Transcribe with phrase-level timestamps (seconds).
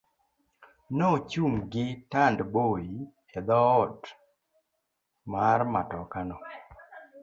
[0.97, 2.89] Nochung' gi tandboi
[3.37, 4.01] e doot
[5.31, 6.37] mar matoka no.